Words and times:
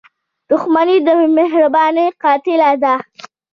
•دښمني 0.49 0.97
د 1.07 1.09
مهربانۍ 1.37 2.07
قاتله 2.21 2.71
ده. 2.83 2.95